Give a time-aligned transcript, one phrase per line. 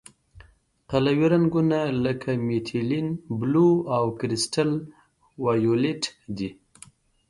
[0.91, 3.07] قلوي رنګونه لکه میتیلین
[3.39, 4.71] بلو او کرسټل
[5.43, 6.03] وایولېټ
[6.37, 6.49] دي.